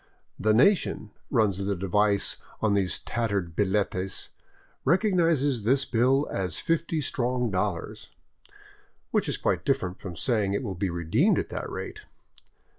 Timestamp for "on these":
2.59-2.97